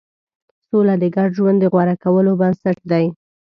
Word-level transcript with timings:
سوله 0.67 0.95
د 1.01 1.03
ګډ 1.15 1.29
ژوند 1.37 1.57
د 1.61 1.65
غوره 1.73 1.95
کولو 2.03 2.31
بنسټ 2.41 2.77
دی. 2.91 3.05